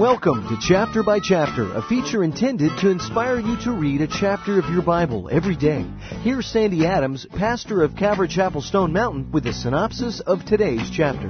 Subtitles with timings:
[0.00, 4.58] Welcome to Chapter by Chapter, a feature intended to inspire you to read a chapter
[4.58, 5.84] of your Bible every day.
[6.22, 11.28] Here's Sandy Adams, pastor of Calvary Chapel Stone Mountain, with a synopsis of today's chapter.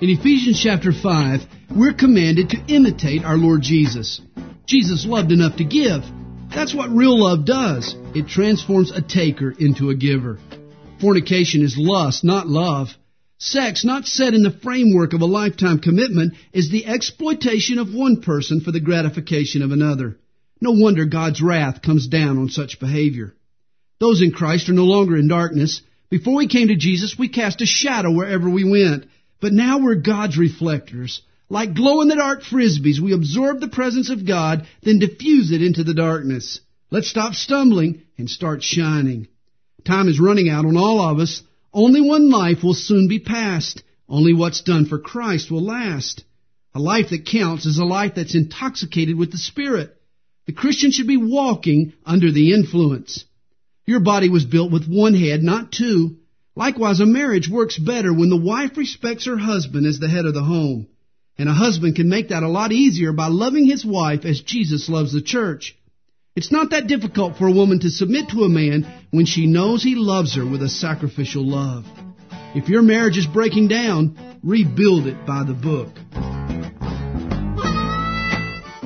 [0.00, 1.40] In Ephesians chapter 5,
[1.76, 4.22] we're commanded to imitate our Lord Jesus.
[4.64, 6.00] Jesus loved enough to give.
[6.48, 7.94] That's what real love does.
[8.14, 10.38] It transforms a taker into a giver.
[11.02, 12.88] Fornication is lust, not love.
[13.42, 18.20] Sex, not set in the framework of a lifetime commitment, is the exploitation of one
[18.20, 20.18] person for the gratification of another.
[20.60, 23.34] No wonder God's wrath comes down on such behavior.
[23.98, 25.80] Those in Christ are no longer in darkness.
[26.10, 29.06] Before we came to Jesus, we cast a shadow wherever we went.
[29.40, 31.22] But now we're God's reflectors.
[31.48, 35.62] Like glow in the dark frisbees, we absorb the presence of God, then diffuse it
[35.62, 36.60] into the darkness.
[36.90, 39.28] Let's stop stumbling and start shining.
[39.86, 41.42] Time is running out on all of us.
[41.72, 43.82] Only one life will soon be passed.
[44.08, 46.24] Only what's done for Christ will last.
[46.74, 49.96] A life that counts is a life that's intoxicated with the Spirit.
[50.46, 53.24] The Christian should be walking under the influence.
[53.86, 56.16] Your body was built with one head, not two.
[56.56, 60.34] Likewise, a marriage works better when the wife respects her husband as the head of
[60.34, 60.88] the home.
[61.38, 64.88] And a husband can make that a lot easier by loving his wife as Jesus
[64.88, 65.76] loves the church.
[66.36, 69.82] It's not that difficult for a woman to submit to a man when she knows
[69.82, 71.84] he loves her with a sacrificial love.
[72.54, 75.88] If your marriage is breaking down, rebuild it by the book.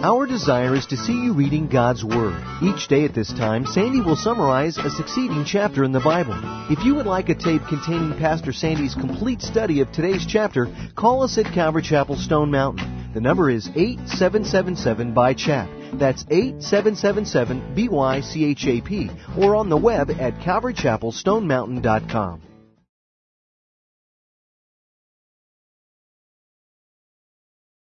[0.03, 2.43] Our desire is to see you reading God's Word.
[2.63, 6.39] Each day at this time, Sandy will summarize a succeeding chapter in the Bible.
[6.71, 11.23] If you would like a tape containing Pastor Sandy's complete study of today's chapter, call
[11.23, 13.13] us at Calvary Chapel Stone Mountain.
[13.13, 15.69] The number is 8777 by chap.
[15.99, 22.54] That's 8777 BYCHAP or on the web at calvarychapelstonemountain.com.